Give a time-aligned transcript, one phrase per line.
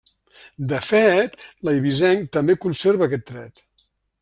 [0.71, 1.35] De fet,
[1.69, 3.65] l'eivissenc també conserva aquest tret.